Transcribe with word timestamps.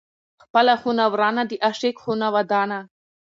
ـ 0.23 0.43
خپله 0.43 0.73
خونه 0.81 1.03
ورانه، 1.13 1.43
د 1.49 1.51
عاشق 1.63 1.95
خونه 2.03 2.27
ودانه. 2.35 2.79